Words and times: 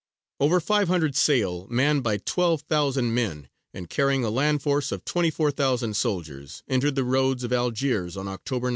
Over 0.39 0.59
five 0.59 0.87
hundred 0.87 1.15
sail, 1.15 1.67
manned 1.69 2.01
by 2.01 2.17
twelve 2.17 2.61
thousand 2.61 3.13
men, 3.13 3.49
and 3.71 3.87
carrying 3.87 4.23
a 4.25 4.31
land 4.31 4.63
force 4.63 4.91
of 4.91 5.05
twenty 5.05 5.29
four 5.29 5.51
thousand 5.51 5.95
soldiers, 5.95 6.63
entered 6.67 6.95
the 6.95 7.03
roads 7.03 7.43
of 7.43 7.53
Algiers 7.53 8.17
on 8.17 8.27
October 8.27 8.29
19, 8.29 8.29
1541. 8.29 8.69